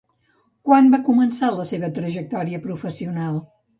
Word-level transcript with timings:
Quan 0.69 0.87
va 0.93 0.99
començar 1.09 1.51
la 1.57 1.65
seva 1.73 1.91
trajectòria 1.99 2.63
professional? 2.65 3.39